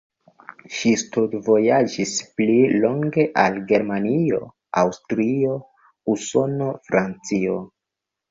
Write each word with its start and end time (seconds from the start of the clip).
Ŝi 0.75 0.91
studvojaĝis 0.99 2.13
pli 2.39 2.55
longe 2.85 3.25
al 3.43 3.59
Germanio, 3.71 4.39
Aŭstrio, 4.83 5.53
Usono, 6.17 6.71
Francio. 6.89 7.61